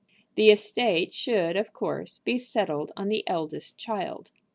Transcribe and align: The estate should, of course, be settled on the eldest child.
The 0.33 0.49
estate 0.49 1.13
should, 1.13 1.55
of 1.55 1.73
course, 1.73 2.17
be 2.17 2.39
settled 2.39 2.91
on 2.97 3.07
the 3.07 3.23
eldest 3.27 3.77
child. 3.77 4.31